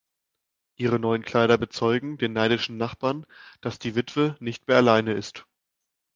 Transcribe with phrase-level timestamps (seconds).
[0.77, 3.27] Ihre neuen Kleider bezeugen den neidischen Nachbarn,
[3.61, 5.45] dass die Witwe nicht mehr alleine ist.